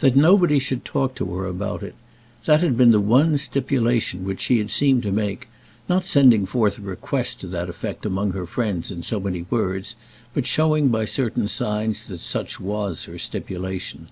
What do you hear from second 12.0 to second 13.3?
that such was her